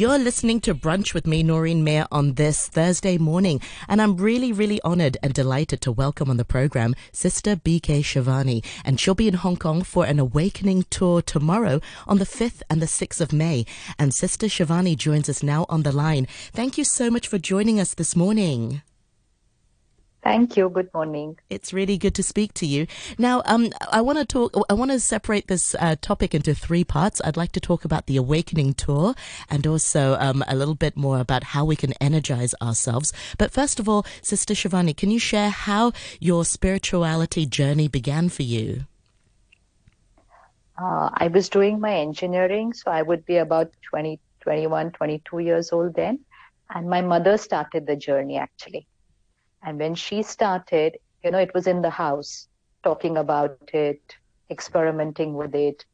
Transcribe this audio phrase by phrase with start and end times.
[0.00, 3.60] You're listening to Brunch with me, Noreen Mayer, on this Thursday morning.
[3.86, 8.64] And I'm really, really honored and delighted to welcome on the program Sister BK Shivani.
[8.82, 12.80] And she'll be in Hong Kong for an awakening tour tomorrow on the 5th and
[12.80, 13.66] the 6th of May.
[13.98, 16.26] And Sister Shivani joins us now on the line.
[16.50, 18.80] Thank you so much for joining us this morning.
[20.22, 20.68] Thank you.
[20.68, 21.38] Good morning.
[21.48, 22.86] It's really good to speak to you.
[23.16, 24.54] Now, um, I want to talk.
[24.68, 27.22] I want to separate this uh, topic into three parts.
[27.24, 29.14] I'd like to talk about the Awakening Tour
[29.48, 33.14] and also um, a little bit more about how we can energize ourselves.
[33.38, 38.42] But first of all, Sister Shivani, can you share how your spirituality journey began for
[38.42, 38.84] you?
[40.78, 45.72] Uh, I was doing my engineering, so I would be about 20, 21, 22 years
[45.72, 46.20] old then.
[46.68, 48.86] And my mother started the journey actually.
[49.62, 52.48] And when she started, you know, it was in the house,
[52.82, 54.00] talking about it,
[54.50, 55.84] experimenting with it.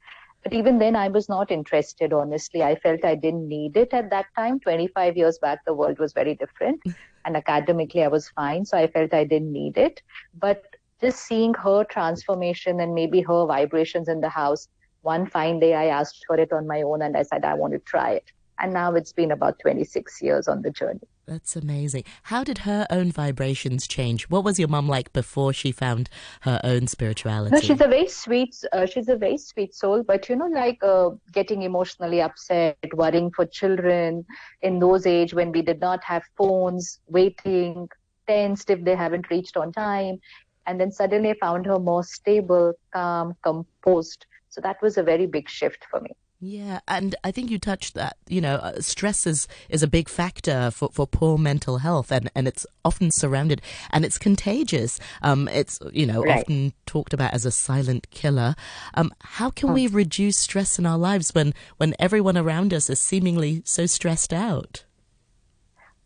[0.43, 2.63] But even then, I was not interested, honestly.
[2.63, 4.61] I felt I didn't need it at that time.
[4.61, 6.81] 25 years back, the world was very different.
[7.25, 8.65] And academically, I was fine.
[8.65, 10.01] So I felt I didn't need it.
[10.33, 10.63] But
[11.01, 14.69] just seeing her transformation and maybe her vibrations in the house,
[15.03, 17.73] one fine day I asked for it on my own and I said, I want
[17.73, 18.31] to try it.
[18.61, 21.09] And now it's been about 26 years on the journey.
[21.27, 22.05] That's amazing.
[22.25, 24.31] How did her own vibrations change?
[24.31, 26.09] What was your mom like before she found
[26.43, 27.53] her own spirituality?
[27.53, 28.55] No, she's a very sweet.
[28.73, 33.33] Uh, she's a very sweet soul, but you know, like uh, getting emotionally upset, worrying
[33.33, 34.25] for children
[34.63, 37.89] in those age when we did not have phones, waiting,
[38.29, 40.21] tensed if they haven't reached on time,
[40.67, 44.27] and then suddenly I found her more stable, calm, composed.
[44.49, 46.11] So that was a very big shift for me.
[46.39, 48.19] Yeah, and I think you touched that.
[48.29, 52.31] You know, uh, stress is, is a big factor for, for poor mental health, and,
[52.35, 55.01] and it's often surrounded and it's contagious.
[55.23, 56.37] Um, it's you know right.
[56.41, 58.55] often talked about as a silent killer.
[58.95, 63.01] Um, how can we reduce stress in our lives when when everyone around us is
[63.01, 64.85] seemingly so stressed out?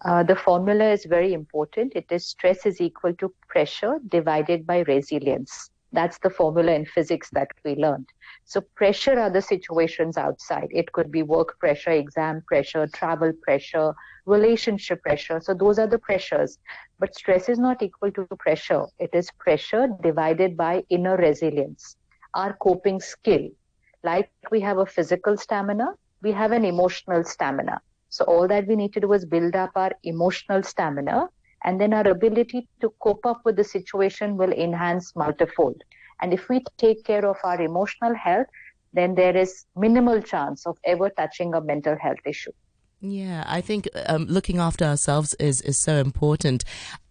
[0.05, 1.95] Uh, the formula is very important.
[1.97, 5.71] It is stress is equal to pressure divided by resilience.
[5.93, 8.01] That's the formula in physics that we learned.
[8.45, 10.69] So pressure are the situations outside.
[10.71, 13.93] It could be work pressure, exam pressure, travel pressure,
[14.27, 15.41] relationship pressure.
[15.41, 16.59] So those are the pressures.
[16.99, 18.87] But stress is not equal to pressure.
[18.99, 21.97] It is pressure divided by inner resilience,
[22.35, 23.49] our coping skill.
[24.05, 25.75] Like we have a physical stamina,
[26.05, 27.81] we have an emotional stamina.
[28.09, 31.29] So all that we need to do is build up our emotional stamina
[31.65, 35.83] and then our ability to cope up with the situation will enhance multifold.
[36.21, 38.47] And if we take care of our emotional health,
[38.93, 42.53] then there is minimal chance of ever touching a mental health issue.
[43.03, 46.65] Yeah, I think um, looking after ourselves is, is so important.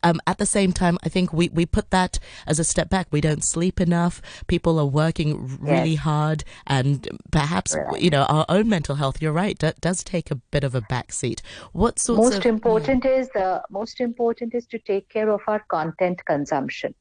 [0.03, 3.07] Um, at the same time, I think we, we put that as a step back.
[3.09, 4.21] We don't sleep enough.
[4.45, 6.01] People are working really yes.
[6.01, 9.19] hard, and perhaps you know our own mental health.
[9.19, 11.41] You're right, d- does take a bit of a backseat.
[11.73, 13.17] What sorts most of, important yeah.
[13.17, 16.93] is the most important is to take care of our content consumption.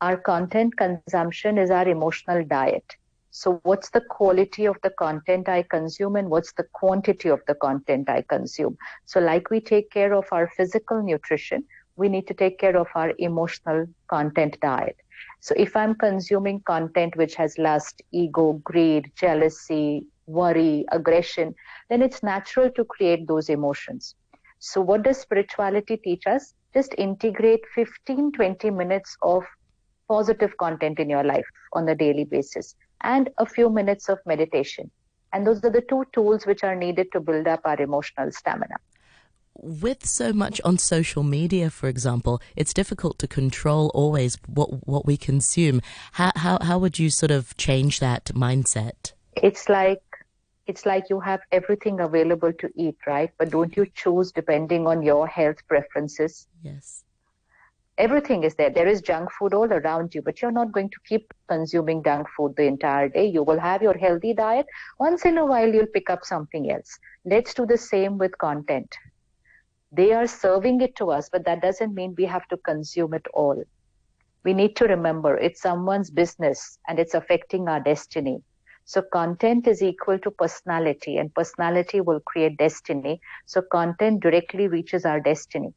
[0.00, 2.96] Our content consumption is our emotional diet
[3.32, 7.54] so what's the quality of the content I consume and what's the quantity of the
[7.54, 8.76] content I consume?
[9.04, 11.64] So like we take care of our physical nutrition,
[11.94, 14.96] we need to take care of our emotional content diet.
[15.38, 21.54] So if I'm consuming content which has lust, ego, greed, jealousy, worry, aggression,
[21.88, 24.16] then it's natural to create those emotions.
[24.58, 26.52] So what does spirituality teach us?
[26.74, 29.44] Just integrate 15, 20 minutes of
[30.08, 34.90] positive content in your life on a daily basis and a few minutes of meditation.
[35.32, 38.76] And those are the two tools which are needed to build up our emotional stamina.
[39.54, 45.06] With so much on social media, for example, it's difficult to control always what what
[45.06, 45.82] we consume.
[46.12, 49.12] How how how would you sort of change that mindset?
[49.36, 50.02] It's like
[50.66, 53.30] it's like you have everything available to eat, right?
[53.38, 56.46] But don't you choose depending on your health preferences?
[56.62, 57.04] Yes
[58.00, 58.70] everything is there.
[58.70, 62.28] There is junk food all around you, but you're not going to keep consuming junk
[62.36, 63.26] food the entire day.
[63.26, 64.66] You will have your healthy diet.
[64.98, 66.98] Once in a while, you'll pick up something else.
[67.24, 68.94] Let's do the same with content.
[69.92, 73.26] They are serving it to us, but that doesn't mean we have to consume it
[73.34, 73.62] all.
[74.44, 78.42] We need to remember it's someone's business and it's affecting our destiny.
[78.84, 83.20] So content is equal to personality and personality will create destiny.
[83.46, 85.74] So content directly reaches our destiny.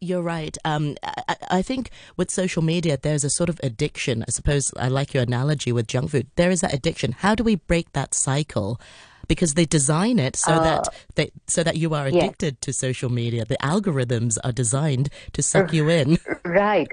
[0.00, 0.56] You're right.
[0.64, 4.22] Um, I, I, think with social media, there's a sort of addiction.
[4.28, 6.26] I suppose I like your analogy with junk food.
[6.36, 7.12] There is that addiction.
[7.12, 8.80] How do we break that cycle?
[9.26, 12.58] Because they design it so uh, that they, so that you are addicted yeah.
[12.60, 13.46] to social media.
[13.46, 16.18] The algorithms are designed to suck you in.
[16.44, 16.88] Right.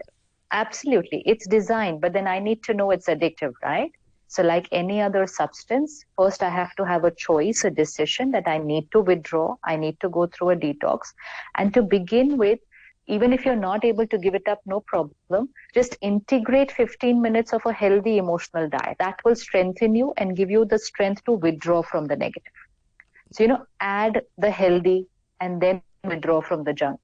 [0.51, 1.23] Absolutely.
[1.25, 3.91] It's designed, but then I need to know it's addictive, right?
[4.27, 8.47] So, like any other substance, first I have to have a choice, a decision that
[8.47, 11.13] I need to withdraw, I need to go through a detox.
[11.55, 12.59] And to begin with,
[13.11, 15.49] even if you're not able to give it up, no problem.
[15.73, 18.95] Just integrate 15 minutes of a healthy emotional diet.
[18.99, 22.53] That will strengthen you and give you the strength to withdraw from the negative.
[23.33, 25.07] So, you know, add the healthy
[25.41, 27.01] and then withdraw from the junk.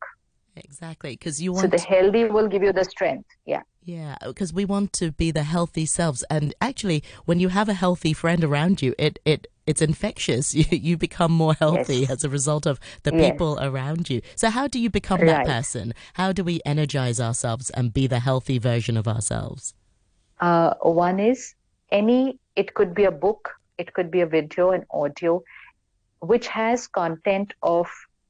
[0.56, 1.64] Exactly, because you want.
[1.64, 3.30] So the healthy will give you the strength.
[3.46, 3.62] Yeah.
[3.84, 7.74] Yeah, because we want to be the healthy selves, and actually, when you have a
[7.74, 10.48] healthy friend around you, it it it's infectious.
[10.58, 12.10] You you become more healthy yes.
[12.10, 13.32] as a result of the yes.
[13.32, 14.22] people around you.
[14.36, 15.28] So how do you become right.
[15.28, 15.94] that person?
[16.14, 19.74] How do we energize ourselves and be the healthy version of ourselves?
[20.40, 21.54] Uh, one is
[21.92, 22.40] any.
[22.56, 23.52] It could be a book.
[23.78, 25.44] It could be a video and audio,
[26.22, 27.88] which has content of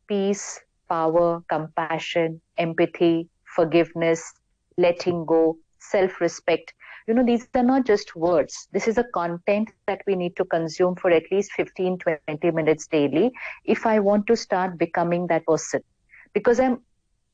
[0.08, 4.34] peace, power, compassion, empathy, forgiveness,
[4.78, 6.74] letting go, self respect.
[7.08, 8.68] You know, these are not just words.
[8.74, 12.88] This is a content that we need to consume for at least 15, 20 minutes
[12.88, 13.32] daily
[13.66, 15.82] if I want to start becoming that person.
[16.34, 16.82] Because I'm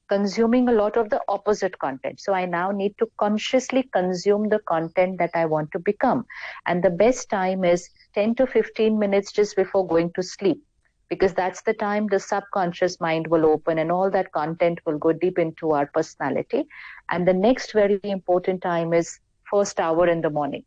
[0.10, 2.20] consuming a lot of the opposite content.
[2.20, 6.26] So I now need to consciously consume the content that I want to become.
[6.68, 10.62] And the best time is 10 to 15 minutes just before going to sleep
[11.10, 15.14] because that's the time the subconscious mind will open and all that content will go
[15.14, 16.66] deep into our personality.
[17.10, 19.20] And the next very important time is
[19.54, 20.64] first hour in the morning.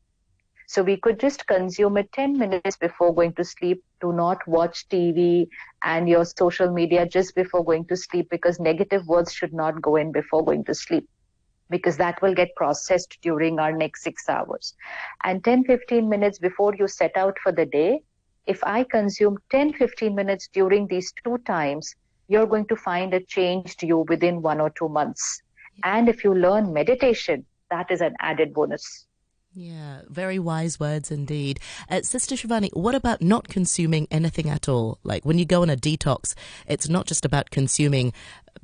[0.68, 3.84] So we could just consume it 10 minutes before going to sleep.
[4.00, 5.48] Do not watch TV
[5.82, 9.94] and your social media just before going to sleep because negative words should not go
[9.96, 11.08] in before going to sleep
[11.70, 14.74] because that will get processed during our next six hours.
[15.24, 18.02] And 10, 15 minutes before you set out for the day,
[18.46, 21.94] if I consume 10, 15 minutes during these two times,
[22.28, 25.42] you're going to find a change to you within one or two months.
[25.84, 29.06] And if you learn meditation, that is an added bonus.
[29.54, 31.60] Yeah, very wise words indeed.
[31.88, 34.98] Uh, Sister Shivani, what about not consuming anything at all?
[35.02, 36.34] Like when you go on a detox,
[36.66, 38.12] it's not just about consuming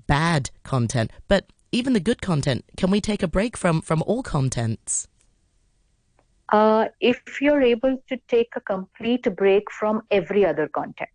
[0.07, 2.65] bad content, but even the good content.
[2.77, 5.09] Can we take a break from, from all contents?
[6.53, 11.11] uh, if you're able to take a complete break from every other content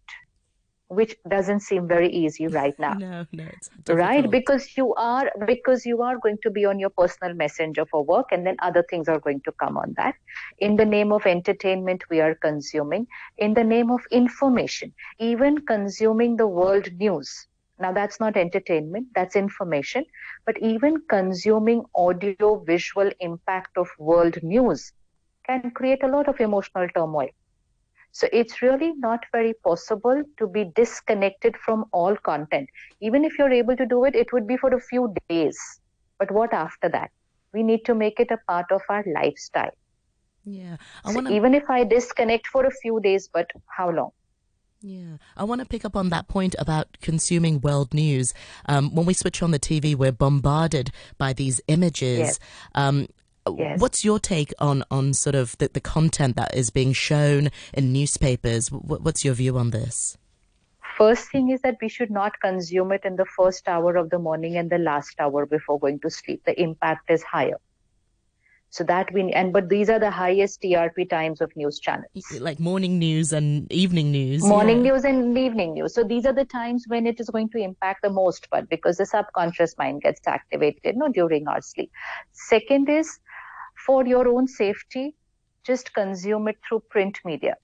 [0.89, 2.95] which doesn't seem very easy right now.
[2.99, 4.29] No no it's right?
[4.29, 8.27] Because you are because you are going to be on your personal messenger for work
[8.31, 10.15] and then other things are going to come on that.
[10.59, 13.07] In the name of entertainment we are consuming.
[13.37, 17.47] In the name of information even consuming the world news.
[17.79, 20.05] Now that's not entertainment that's information.
[20.45, 24.91] But even consuming audio visual impact of world news
[25.45, 27.29] can create a lot of emotional turmoil.
[28.11, 32.69] So it's really not very possible to be disconnected from all content.
[32.99, 35.57] Even if you're able to do it, it would be for a few days.
[36.17, 37.11] But what after that?
[37.53, 39.75] We need to make it a part of our lifestyle.
[40.43, 40.77] Yeah.
[41.05, 41.31] I wanna...
[41.31, 44.11] even if I disconnect for a few days, but how long?
[44.81, 48.33] Yeah, I want to pick up on that point about consuming world news.
[48.67, 52.19] Um, when we switch on the TV, we're bombarded by these images.
[52.19, 52.39] Yes.
[52.75, 53.07] Um,
[53.57, 53.79] Yes.
[53.79, 57.93] What's your take on, on sort of the, the content that is being shown in
[57.93, 58.69] newspapers?
[58.69, 60.17] What's your view on this?
[60.97, 64.17] First thing is that we should not consume it in the first hour of the
[64.17, 66.41] morning and the last hour before going to sleep.
[66.45, 67.59] The impact is higher.
[68.69, 72.09] So that we and but these are the highest TRP times of news channels.
[72.39, 74.43] Like morning news and evening news.
[74.43, 74.91] Morning yeah.
[74.91, 75.93] news and evening news.
[75.93, 78.97] So these are the times when it is going to impact the most, but because
[78.97, 81.91] the subconscious mind gets activated you know, during our sleep.
[82.33, 83.19] Second is
[83.87, 85.15] for your own safety,
[85.65, 87.55] just consume it through print media.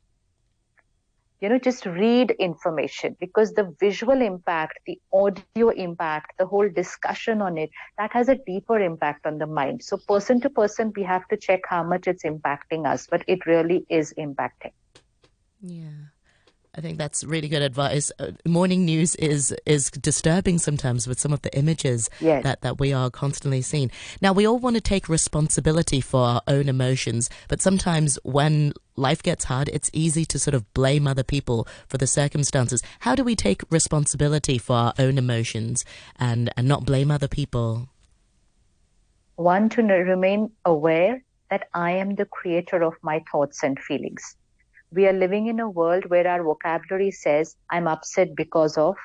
[1.42, 7.42] You know, just read information because the visual impact, the audio impact, the whole discussion
[7.42, 9.84] on it, that has a deeper impact on the mind.
[9.84, 13.46] So, person to person, we have to check how much it's impacting us, but it
[13.46, 14.72] really is impacting.
[15.62, 16.13] Yeah.
[16.76, 18.12] I think that's really good advice.
[18.18, 22.44] Uh, morning news is is disturbing sometimes with some of the images yes.
[22.44, 23.92] that, that we are constantly seeing.
[24.22, 29.22] Now, we all want to take responsibility for our own emotions, but sometimes when life
[29.22, 32.82] gets hard, it's easy to sort of blame other people for the circumstances.
[33.02, 35.86] How do we take responsibility for our own emotions
[36.18, 37.88] and, and not blame other people?
[39.36, 44.36] One, to remain aware that I am the creator of my thoughts and feelings
[44.94, 48.96] we are living in a world where our vocabulary says, I'm upset because of,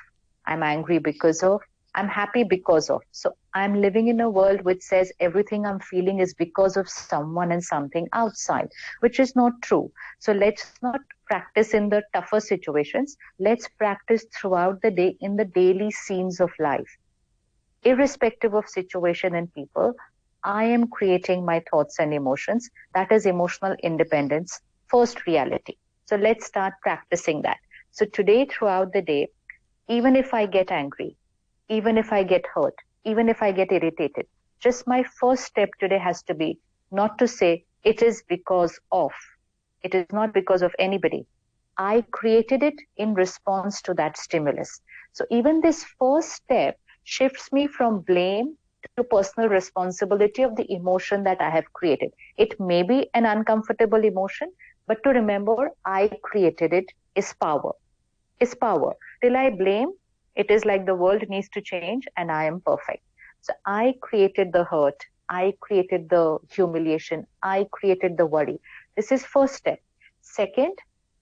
[0.45, 1.61] I'm angry because of,
[1.95, 3.01] I'm happy because of.
[3.11, 7.51] So I'm living in a world which says everything I'm feeling is because of someone
[7.51, 8.69] and something outside,
[9.01, 9.91] which is not true.
[10.19, 13.17] So let's not practice in the tougher situations.
[13.39, 16.97] Let's practice throughout the day in the daily scenes of life.
[17.83, 19.93] Irrespective of situation and people,
[20.43, 22.69] I am creating my thoughts and emotions.
[22.93, 25.75] That is emotional independence, first reality.
[26.05, 27.57] So let's start practicing that.
[27.91, 29.27] So today, throughout the day,
[29.87, 31.15] even if I get angry,
[31.69, 34.25] even if I get hurt, even if I get irritated,
[34.59, 36.59] just my first step today has to be
[36.91, 39.11] not to say it is because of,
[39.83, 41.25] it is not because of anybody.
[41.77, 44.81] I created it in response to that stimulus.
[45.13, 48.57] So even this first step shifts me from blame
[48.97, 52.11] to personal responsibility of the emotion that I have created.
[52.37, 54.51] It may be an uncomfortable emotion,
[54.89, 57.73] but to remember I created it is power.
[58.41, 58.95] Is power.
[59.23, 59.93] Till I blame,
[60.35, 63.03] it is like the world needs to change and I am perfect.
[63.41, 65.05] So I created the hurt.
[65.29, 67.27] I created the humiliation.
[67.43, 68.59] I created the worry.
[68.97, 69.79] This is first step.
[70.21, 70.75] Second,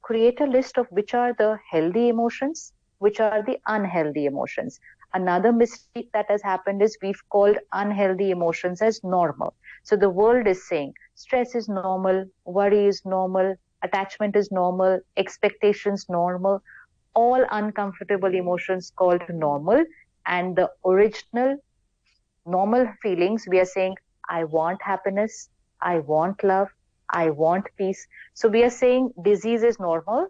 [0.04, 4.80] create a list of which are the healthy emotions, which are the unhealthy emotions.
[5.14, 9.54] Another mistake that has happened is we've called unhealthy emotions as normal.
[9.84, 16.06] So the world is saying stress is normal, worry is normal, attachment is normal, expectations
[16.10, 16.62] normal,
[17.14, 19.84] all uncomfortable emotions called normal.
[20.26, 21.58] And the original
[22.46, 23.96] normal feelings, we are saying,
[24.30, 25.50] I want happiness,
[25.82, 26.68] I want love,
[27.10, 28.08] I want peace.
[28.34, 30.28] So we are saying disease is normal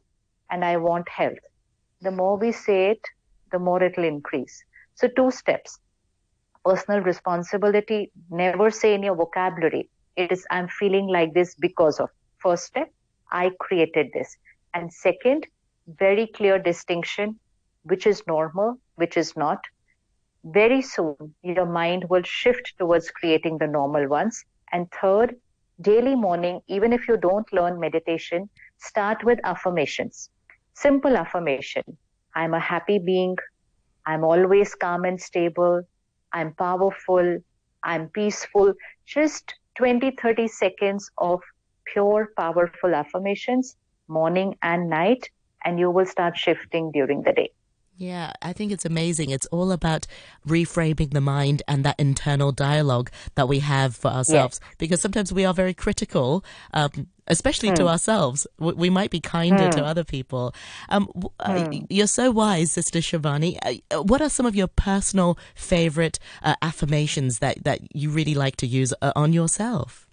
[0.52, 1.40] and I want health.
[2.02, 3.02] The more we say it,
[3.52, 4.64] the more it will increase.
[4.96, 5.80] So two steps.
[6.66, 12.10] Personal responsibility, never say in your vocabulary, it is I'm feeling like this because of.
[12.40, 12.92] First step,
[13.32, 14.36] I created this.
[14.74, 15.48] And second,
[15.88, 17.40] very clear distinction,
[17.84, 19.60] which is normal, which is not.
[20.44, 24.44] Very soon, your mind will shift towards creating the normal ones.
[24.72, 25.36] And third,
[25.82, 30.30] daily morning, even if you don't learn meditation, start with affirmations.
[30.74, 31.84] Simple affirmation.
[32.38, 33.36] I'm a happy being.
[34.06, 35.82] I'm always calm and stable.
[36.32, 37.40] I'm powerful.
[37.84, 38.74] I'm peaceful.
[39.08, 41.42] Just 20, 30 seconds of
[41.92, 43.76] pure, powerful affirmations,
[44.08, 45.30] morning and night,
[45.66, 47.50] and you will start shifting during the day.
[47.96, 49.32] Yeah, I think it's amazing.
[49.32, 50.06] It's all about
[50.48, 54.60] reframing the mind and that internal dialogue that we have for ourselves.
[54.62, 54.76] Yes.
[54.78, 57.90] Because sometimes we are very critical, um, especially to hmm.
[57.90, 58.48] ourselves.
[58.58, 59.86] We, might be kinder to hmm.
[59.86, 60.54] other people.
[60.90, 61.86] Um, uh, hmm.
[61.90, 63.58] you're so wise, Sister Shivani.
[63.92, 68.56] Uh, what are some of your personal favorite uh, affirmations that, that you really like
[68.58, 70.08] to use uh, on yourself?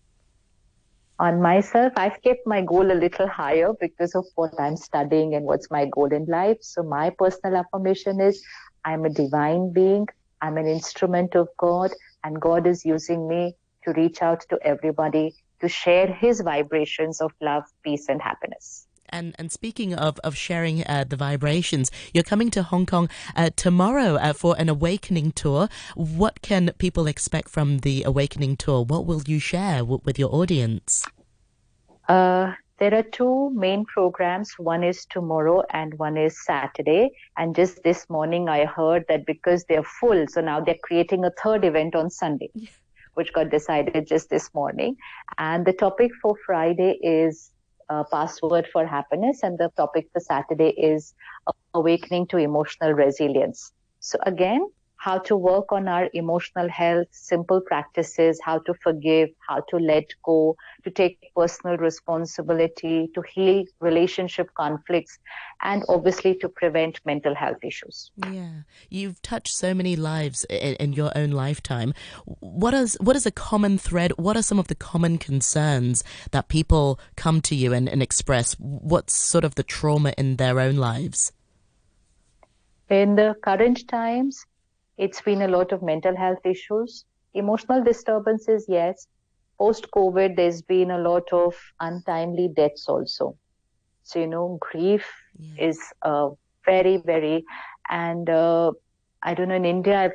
[1.18, 5.44] on myself, I've kept my goal a little higher because of what I'm studying and
[5.44, 6.58] what's my goal in life.
[6.60, 8.42] So my personal affirmation is
[8.84, 10.08] I'm a divine being.
[10.42, 11.92] I'm an instrument of God
[12.24, 13.54] and God is using me
[13.84, 18.86] to reach out to everybody to share his vibrations of love, peace and happiness.
[19.08, 23.50] And, and speaking of, of sharing uh, the vibrations, you're coming to Hong Kong uh,
[23.54, 25.68] tomorrow uh, for an awakening tour.
[25.94, 28.82] What can people expect from the awakening tour?
[28.84, 31.04] What will you share w- with your audience?
[32.08, 34.54] Uh, there are two main programs.
[34.58, 37.10] One is tomorrow and one is Saturday.
[37.36, 41.30] And just this morning, I heard that because they're full, so now they're creating a
[41.42, 42.50] third event on Sunday,
[43.14, 44.96] which got decided just this morning.
[45.38, 47.50] And the topic for Friday is
[47.88, 51.14] uh, password for happiness, and the topic for Saturday is
[51.74, 53.72] awakening to emotional resilience.
[54.00, 54.66] So again,
[55.04, 60.06] how to work on our emotional health, simple practices, how to forgive, how to let
[60.22, 65.18] go, to take personal responsibility, to heal relationship conflicts,
[65.60, 68.10] and obviously to prevent mental health issues.
[68.16, 71.92] Yeah, you've touched so many lives in, your own lifetime.
[72.40, 74.12] What is what is a common thread?
[74.16, 78.54] What are some of the common concerns that people come to you and, and express?
[78.58, 81.32] What's sort of the trauma in their own lives?
[82.88, 84.46] In the current times,
[84.96, 87.04] it's been a lot of mental health issues.
[87.34, 89.06] Emotional disturbances, yes.
[89.58, 93.36] Post COVID, there's been a lot of untimely deaths also.
[94.02, 95.06] So, you know, grief
[95.38, 95.68] yeah.
[95.68, 96.30] is uh,
[96.64, 97.44] very, very,
[97.90, 98.72] and uh,
[99.22, 100.12] I don't know, in India, I've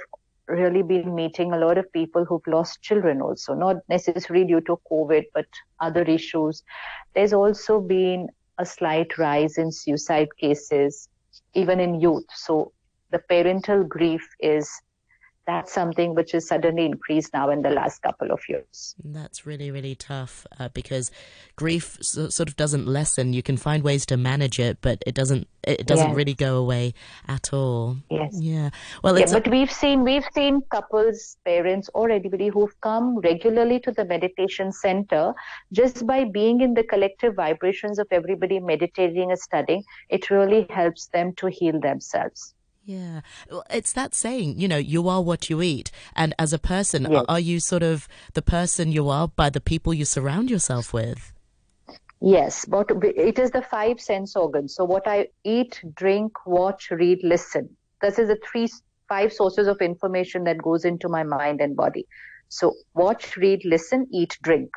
[0.48, 4.80] really been meeting a lot of people who've lost children also, not necessarily due to
[4.92, 5.46] COVID, but
[5.80, 6.64] other issues.
[7.14, 11.08] There's also been a slight rise in suicide cases,
[11.54, 12.26] even in youth.
[12.34, 12.74] So
[13.12, 14.70] the parental grief is
[15.50, 18.96] that's something which has suddenly increased now in the last couple of years.
[19.04, 21.10] That's really, really tough uh, because
[21.56, 23.34] grief so, sort of doesn't lessen.
[23.34, 25.48] You can find ways to manage it, but it doesn't.
[25.64, 26.16] It doesn't yes.
[26.16, 26.94] really go away
[27.28, 27.98] at all.
[28.12, 28.38] Yes.
[28.40, 28.70] Yeah.
[29.04, 33.92] Well, yeah, but we've seen we've seen couples, parents, or anybody who've come regularly to
[33.92, 35.34] the meditation center
[35.74, 39.84] just by being in the collective vibrations of everybody meditating and studying.
[40.10, 42.54] It really helps them to heal themselves.
[42.90, 43.22] Yeah.
[43.52, 45.92] Well, It's that saying, you know, you are what you eat.
[46.16, 49.94] And as a person, are you sort of the person you are by the people
[49.94, 51.32] you surround yourself with?
[52.20, 54.74] Yes, but it is the five sense organs.
[54.74, 57.70] So what I eat, drink, watch, read, listen.
[58.02, 58.68] This is the three,
[59.08, 62.08] five sources of information that goes into my mind and body.
[62.48, 64.72] So watch, read, listen, eat, drink.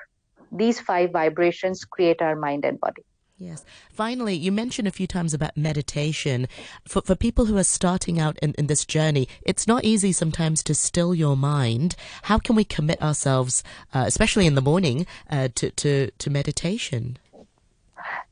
[0.52, 3.04] These five vibrations create our mind and body.
[3.39, 3.65] Yes.
[3.91, 6.47] Finally, you mentioned a few times about meditation.
[6.87, 10.62] For, for people who are starting out in, in this journey, it's not easy sometimes
[10.65, 11.97] to still your mind.
[12.23, 17.19] How can we commit ourselves, uh, especially in the morning, uh, to, to, to meditation?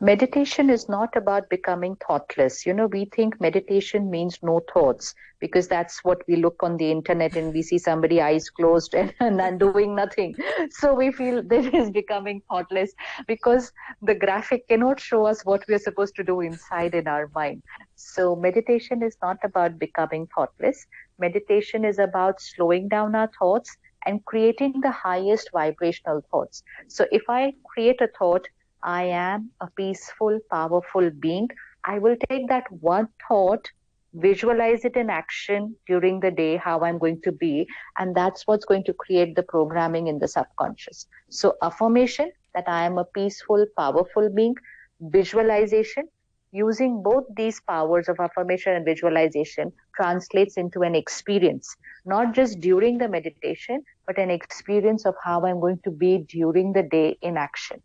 [0.01, 2.65] Meditation is not about becoming thoughtless.
[2.65, 6.91] You know, we think meditation means no thoughts because that's what we look on the
[6.91, 10.35] internet and we see somebody eyes closed and, and doing nothing.
[10.71, 12.93] So we feel that is becoming thoughtless
[13.27, 17.31] because the graphic cannot show us what we are supposed to do inside in our
[17.35, 17.63] mind.
[17.97, 20.87] So meditation is not about becoming thoughtless.
[21.19, 23.77] Meditation is about slowing down our thoughts
[24.07, 26.63] and creating the highest vibrational thoughts.
[26.89, 28.47] So if I create a thought
[28.83, 31.49] I am a peaceful, powerful being,
[31.85, 33.67] I will take that one thought,
[34.15, 37.67] visualize it in action during the day, how I'm going to be,
[37.99, 41.07] and that's what's going to create the programming in the subconscious.
[41.29, 44.57] So, affirmation that I am a peaceful, powerful being,
[45.01, 46.09] visualization,
[46.53, 52.99] using both these powers of affirmation and visualization translates into an experience, not just during
[52.99, 57.37] the meditation, but an experience of how I'm going to be during the day in
[57.37, 57.81] action.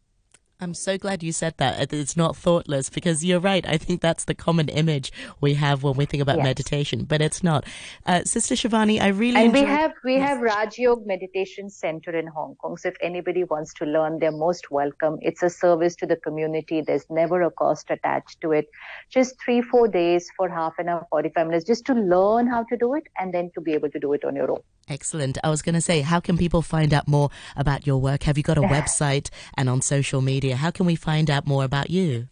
[0.62, 1.92] I'm so glad you said that.
[1.92, 3.68] It's not thoughtless because you're right.
[3.68, 6.46] I think that's the common image we have when we think about yes.
[6.46, 7.66] meditation, but it's not.
[8.06, 9.64] Uh, Sister Shivani, I really and enjoyed...
[9.64, 10.30] we have we yes.
[10.30, 12.78] have Raj Yog Meditation Center in Hong Kong.
[12.78, 15.18] So if anybody wants to learn, they're most welcome.
[15.22, 16.82] It's a service to the community.
[16.82, 18.68] There's never a cost attached to it.
[19.10, 22.64] Just three four days for half an hour, forty five minutes, just to learn how
[22.64, 24.62] to do it, and then to be able to do it on your own.
[24.88, 25.38] Excellent.
[25.44, 28.24] I was going to say, how can people find out more about your work?
[28.24, 30.56] Have you got a website and on social media?
[30.56, 32.28] How can we find out more about you?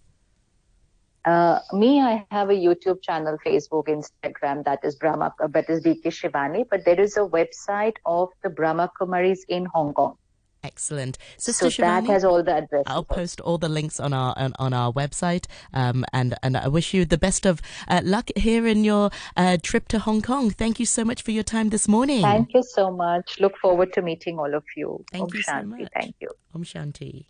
[1.25, 6.07] Uh, me, I have a YouTube channel, Facebook, Instagram, that is Brahma, that is BK
[6.07, 10.17] Shivani, but there is a website of the Brahma Kumaris in Hong Kong.
[10.63, 12.85] Excellent, Sister so Shivani, that has all the addresses.
[12.87, 16.69] I'll post all the links on our on, on our website, um, and and I
[16.69, 20.51] wish you the best of uh, luck here in your uh, trip to Hong Kong.
[20.51, 22.21] Thank you so much for your time this morning.
[22.21, 23.39] Thank you so much.
[23.39, 25.03] Look forward to meeting all of you.
[25.11, 25.61] Thank Om you Shanti.
[25.61, 25.89] so much.
[25.93, 26.29] Thank you.
[26.55, 27.25] Om Shanti.